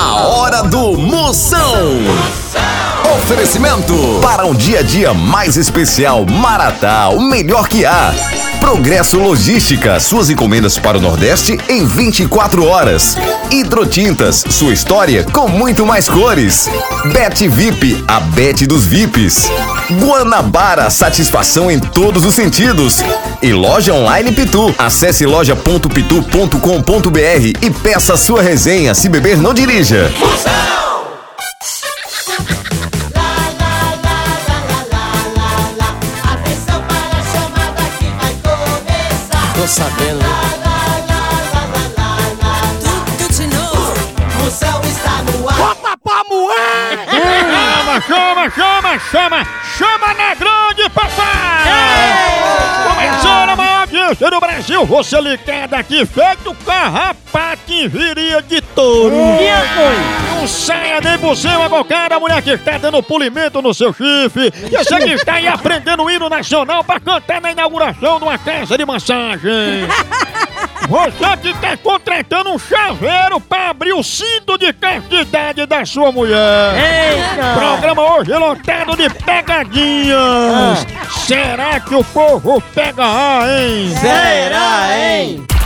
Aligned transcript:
A 0.00 0.28
hora 0.28 0.62
do 0.62 0.96
Moção. 0.96 1.74
Oferecimento 3.16 3.92
para 4.22 4.46
um 4.46 4.54
dia 4.54 4.78
a 4.78 4.82
dia 4.82 5.12
mais 5.12 5.56
especial. 5.56 6.24
Maratá, 6.24 7.08
o 7.08 7.20
melhor 7.20 7.66
que 7.66 7.84
há. 7.84 8.14
Progresso 8.60 9.18
Logística, 9.18 9.98
suas 10.00 10.30
encomendas 10.30 10.78
para 10.78 10.98
o 10.98 11.00
Nordeste 11.00 11.58
em 11.68 11.86
24 11.86 12.66
horas. 12.66 13.16
Hidrotintas, 13.50 14.44
sua 14.50 14.72
história 14.72 15.24
com 15.24 15.48
muito 15.48 15.86
mais 15.86 16.08
cores. 16.08 16.68
Bet 17.12 17.46
VIP, 17.48 18.04
a 18.06 18.20
Bet 18.20 18.66
dos 18.66 18.84
VIPs. 18.84 19.50
Guanabara, 20.00 20.90
satisfação 20.90 21.70
em 21.70 21.78
todos 21.78 22.24
os 22.24 22.34
sentidos. 22.34 23.02
E 23.40 23.52
loja 23.52 23.94
online 23.94 24.32
Pitu. 24.32 24.74
Acesse 24.78 25.24
loja.pitu.com.br 25.24 27.62
e 27.62 27.70
peça 27.70 28.16
sua 28.16 28.42
resenha. 28.42 28.94
Se 28.94 29.08
beber, 29.08 29.38
não 29.38 29.54
dirija. 29.54 30.12
Atenção 30.16 30.87
sabendo? 39.68 40.24
Tudo 42.80 43.28
de 43.28 43.46
novo. 43.54 43.92
Moção 44.42 44.80
está 44.82 45.22
no 45.22 45.48
ar. 45.48 45.58
Chama, 48.00 48.00
chama, 48.00 48.50
chama, 48.50 48.98
chama, 48.98 49.46
chama 49.76 50.14
na 50.14 50.34
grande, 50.34 50.88
papai! 50.90 51.68
Começando 52.88 53.50
a 53.50 53.56
maior 53.56 53.80
audiência 53.80 54.30
do 54.30 54.40
Brasil, 54.40 54.86
você 54.86 55.20
ligado 55.20 55.74
aqui, 55.74 56.06
feito 56.06 56.54
carrapato 56.64 57.72
em 57.72 57.88
viria 57.88 58.40
de 58.40 58.60
touro. 58.60 59.14
Não 60.38 60.46
saia 60.46 61.00
nem 61.00 61.18
por 61.18 61.36
cima, 61.36 61.68
qualquer 61.68 62.12
a 62.12 62.20
mulher 62.20 62.40
que 62.40 62.50
está 62.50 62.78
dando 62.78 63.02
polimento 63.02 63.60
no 63.60 63.74
seu 63.74 63.92
chifre, 63.92 64.52
e 64.70 64.70
você 64.70 64.96
que 65.00 65.10
está 65.10 65.34
aí 65.34 65.48
aprendendo 65.48 66.04
o 66.04 66.08
hino 66.08 66.28
nacional 66.28 66.84
para 66.84 67.00
cantar 67.00 67.40
na 67.40 67.50
inauguração 67.50 68.18
de 68.18 68.24
uma 68.24 68.38
casa 68.38 68.78
de 68.78 68.86
massagem. 68.86 69.88
Você 70.88 71.36
que 71.42 71.48
está 71.50 71.76
contratando 71.76 72.50
um 72.50 72.58
chaveiro 72.58 73.38
para 73.40 73.70
abrir 73.70 73.92
o 73.92 74.02
cinto 74.02 74.56
de 74.56 74.72
castidade 74.72 75.66
da 75.66 75.84
sua 75.84 76.10
mulher. 76.10 76.74
Programa 77.54 78.16
hoje 78.16 78.32
lotado 78.32 78.96
de 78.96 79.10
pegadinhas. 79.10 80.86
Será 81.26 81.78
que 81.78 81.94
o 81.94 82.02
povo 82.02 82.62
pega 82.74 83.04
A, 83.04 83.60
hein? 83.60 83.94
Será, 84.00 84.98
hein? 84.98 85.57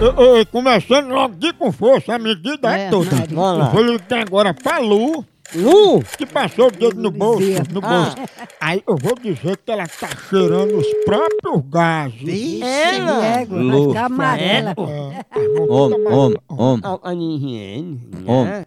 Ei, 0.00 0.38
ei, 0.38 0.44
começando 0.46 1.08
logo 1.10 1.34
de 1.34 1.52
com 1.52 1.70
força, 1.70 2.14
a 2.14 2.18
medida 2.18 2.74
é, 2.76 2.86
É, 2.86 2.90
toda. 2.90 3.10
vai, 3.10 3.26
vamos 3.26 3.58
lá. 3.58 3.64
Eu 3.66 3.70
Vou 3.72 3.82
ligar 3.82 4.20
agora 4.22 4.54
pra 4.54 4.78
Lu, 4.78 5.24
Lu? 5.54 6.02
que 6.16 6.24
passou 6.24 6.68
o 6.68 6.70
dedo 6.70 7.00
no 7.00 7.10
bolso, 7.10 7.42
no 7.70 7.80
Ah. 7.84 7.88
bolso. 8.04 8.16
Aí 8.60 8.82
eu 8.86 8.96
vou 8.96 9.14
dizer 9.16 9.58
que 9.58 9.70
ela 9.70 9.86
tá 9.86 10.08
cheirando 10.28 10.78
os 10.78 10.86
próprios 11.04 11.62
gases. 11.68 12.62
Ela? 12.62 13.26
Égua, 13.40 13.58
vai 13.62 13.86
ficar 13.88 14.04
amarela. 14.06 14.70
É, 14.70 15.48
mãos 15.58 15.70
Homem, 15.70 15.98
todas 16.04 16.12
homem, 16.12 16.38
homem, 16.48 16.80
A- 16.84 17.00
a 17.02 17.12
Homem. 17.12 18.52
né? 18.52 18.66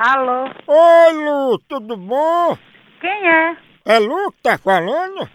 Alô, 0.00 0.48
Oi, 0.66 1.12
Lu, 1.12 1.58
tudo 1.68 1.96
bom? 1.96 2.56
quem 3.00 3.28
é? 3.28 3.56
É 3.84 3.98
Lu 3.98 4.30
que 4.32 4.42
tá 4.42 4.58
falando? 4.58 5.28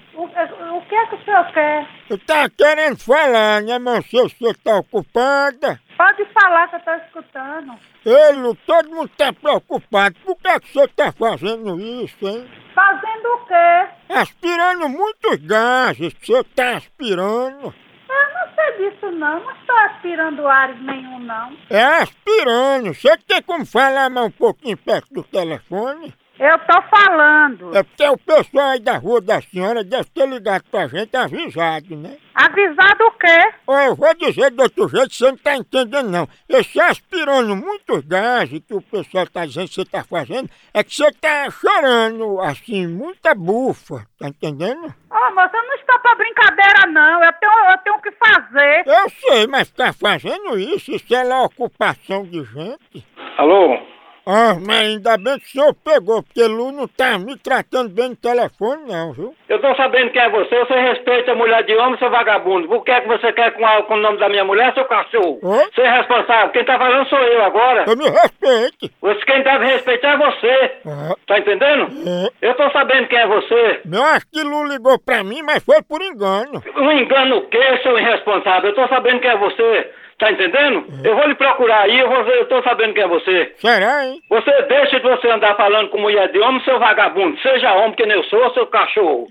Que 0.94 0.98
é 0.98 1.06
que 1.08 1.16
o 1.16 1.26
senhor 1.26 1.52
quer? 1.54 1.88
Eu 2.08 2.20
tava 2.20 2.50
querendo 2.52 3.00
falar, 3.00 3.64
né, 3.64 3.80
mas 3.80 4.06
se 4.06 4.16
você 4.16 4.54
tá 4.54 4.78
ocupada. 4.78 5.80
Pode 5.98 6.24
falar 6.26 6.68
que 6.68 6.76
eu 6.76 6.80
tô 6.82 6.92
escutando. 6.92 7.74
Ei, 8.06 8.34
Lu, 8.34 8.54
todo 8.54 8.92
mundo 8.92 9.10
tá 9.18 9.34
preocupado. 9.34 10.16
Por 10.24 10.38
que, 10.38 10.60
que 10.60 10.72
você 10.72 10.88
tá 10.90 11.12
fazendo 11.12 11.80
isso, 11.80 12.28
hein? 12.28 12.48
Fazendo 12.76 13.26
o 13.26 13.46
quê? 13.48 13.90
Aspirando 14.08 14.88
muitos 14.88 15.38
gases 15.38 16.14
você 16.22 16.44
tá 16.56 16.78
aspirando. 16.78 17.74
Eu 18.08 18.34
não 18.36 18.54
sei 18.54 18.92
disso 18.92 19.12
não, 19.14 19.40
não 19.40 19.52
estou 19.52 19.76
aspirando 19.78 20.48
ares 20.48 20.80
nenhum 20.80 21.18
não. 21.22 21.58
É 21.72 21.84
aspirando. 21.84 22.94
Você 22.94 23.18
tem 23.18 23.42
como 23.42 23.66
falar 23.66 24.12
mais 24.12 24.28
um 24.28 24.32
pouquinho 24.32 24.78
perto 24.78 25.12
do 25.12 25.24
telefone? 25.24 26.14
Eu 26.40 26.58
tô 26.60 26.82
falando. 26.90 27.78
É 27.78 27.84
porque 27.84 28.08
o 28.08 28.18
pessoal 28.18 28.72
aí 28.72 28.80
da 28.80 28.98
rua 28.98 29.22
da 29.22 29.40
senhora 29.40 29.84
deve 29.84 30.06
ter 30.06 30.28
ligado 30.28 30.64
pra 30.70 30.88
gente 30.88 31.16
avisado, 31.16 31.96
né? 31.96 32.18
Avisado 32.34 33.06
o 33.06 33.12
quê? 33.12 33.54
Ou 33.68 33.78
eu 33.78 33.96
vou 33.96 34.14
dizer 34.16 34.50
de 34.50 34.62
outro 34.62 34.90
jeito, 34.90 35.14
você 35.14 35.26
não 35.26 35.38
tá 35.38 35.56
entendendo 35.56 36.10
não. 36.10 36.28
Esse 36.50 36.82
aspirando 36.82 37.56
muitos 37.56 38.04
gases 38.06 38.60
que 38.68 38.74
o 38.74 38.82
pessoal 38.82 39.28
tá 39.28 39.46
dizendo 39.46 39.68
que 39.68 39.76
você 39.76 39.86
tá 39.86 40.04
fazendo, 40.04 40.50
é 40.74 40.84
que 40.84 40.96
você 40.96 41.12
tá 41.12 41.52
chorando, 41.52 42.42
assim, 42.42 42.88
muita 42.88 43.36
bufa, 43.36 44.04
tá 44.18 44.28
entendendo? 44.28 44.86
Ô 45.12 45.36
moça, 45.36 45.52
eu 45.54 45.68
não 45.68 45.76
estou 45.76 46.00
pra 46.00 46.16
brincadeira 46.16 46.88
não. 46.92 47.24
Eu 47.24 47.34
tenho, 47.34 47.72
eu 47.72 47.78
tenho 47.78 47.96
o 47.96 48.02
que 48.02 48.12
fazer. 48.12 48.84
Eu 48.88 49.10
sei, 49.10 49.48
mas 49.48 49.70
tá 49.70 49.94
fazendo 49.94 50.58
isso, 50.58 50.92
isso 50.92 51.16
é 51.16 51.24
lá 51.24 51.44
ocupação 51.44 52.24
de 52.24 52.44
gente. 52.44 53.06
Alô? 53.38 53.93
Ah, 54.26 54.56
mas 54.66 54.80
ainda 54.88 55.18
bem 55.18 55.38
que 55.40 55.46
o 55.46 55.50
senhor 55.50 55.74
pegou, 55.84 56.24
porque 56.24 56.44
Lu 56.44 56.72
não 56.72 56.88
tá 56.88 57.18
me 57.20 57.38
tratando 57.38 57.90
bem 57.90 58.10
no 58.10 58.16
telefone 58.16 58.84
não, 58.88 59.12
viu? 59.12 59.36
Eu 59.50 59.60
tô 59.60 59.76
sabendo 59.76 60.12
quem 60.12 60.22
é 60.22 60.30
você. 60.30 60.60
Você 60.60 60.74
respeita 60.80 61.34
a 61.34 61.36
mulher 61.36 61.64
de 61.64 61.76
homem, 61.76 61.98
seu 62.00 62.10
vagabundo. 62.10 62.68
Por 62.68 62.84
que 62.86 62.92
é 62.92 63.02
que 63.02 63.08
você 63.08 63.34
quer 63.34 63.52
com, 63.52 63.66
a- 63.66 63.84
com 63.84 63.96
o 63.96 64.00
nome 64.02 64.18
da 64.20 64.30
minha 64.30 64.46
mulher, 64.46 64.74
seu 64.74 64.86
cachorro? 64.86 65.40
Oi? 65.44 65.66
Você 65.76 65.82
é 65.82 65.92
responsável. 65.98 66.50
Quem 66.52 66.64
tá 66.66 66.78
falando 66.78 67.08
sou 67.10 67.20
eu 67.20 67.44
agora. 67.44 67.84
Eu 67.88 67.98
me 67.98 68.10
respeite. 68.10 68.92
Você, 69.02 69.20
quem 69.26 69.44
deve 69.44 69.66
respeitar 69.66 70.14
é 70.14 70.18
você. 70.18 70.72
Ah, 70.88 71.16
Tá 71.28 71.40
entendendo? 71.40 71.88
é. 72.08 72.48
Eu 72.50 72.54
tô 72.56 72.70
sabendo 72.72 73.08
quem 73.08 73.20
é 73.20 73.28
você. 73.28 73.82
Eu 73.92 74.04
acho 74.04 74.26
que 74.32 74.42
Lu 74.42 74.66
ligou 74.68 74.98
pra 75.00 75.24
mim, 75.24 75.42
mas 75.42 75.64
foi 75.64 75.82
por 75.82 76.02
engano. 76.02 76.64
Um 76.78 76.92
engano 76.92 77.38
o 77.38 77.48
quê, 77.48 77.80
seu 77.84 77.98
irresponsável? 78.00 78.70
Eu 78.70 78.76
tô 78.76 78.88
sabendo 78.88 79.20
quem 79.20 79.30
é 79.32 79.38
você. 79.38 79.92
Tá 80.24 80.32
entendendo? 80.32 80.86
Eu 81.04 81.18
vou 81.18 81.28
lhe 81.28 81.36
procurar 81.36 81.82
aí, 81.82 82.00
eu, 82.00 82.08
vou 82.08 82.22
eu 82.22 82.48
tô 82.48 82.64
sabendo 82.64 82.94
quem 82.94 83.04
é 83.04 83.08
você. 83.10 83.54
Será, 83.58 84.06
hein? 84.06 84.22
Você 84.30 84.62
deixa 84.70 84.98
de 84.98 85.06
você 85.06 85.30
andar 85.30 85.58
falando 85.58 85.90
com 85.90 85.98
mulher 86.00 86.32
de 86.32 86.40
homem, 86.40 86.64
seu 86.64 86.80
vagabundo. 86.80 87.38
Seja 87.42 87.74
homem 87.74 87.92
que 87.92 88.06
nem 88.06 88.16
eu 88.16 88.24
sou, 88.24 88.54
seu 88.54 88.66
cachorro. 88.68 89.28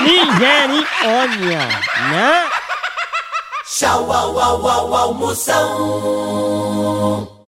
Misericórdia, 0.00 1.58
né? 2.10 2.50
Tchau, 3.64 4.10
au, 4.10 4.36
au, 4.40 4.68
au, 4.68 4.94
au, 4.94 5.14
Moção. 5.14 6.56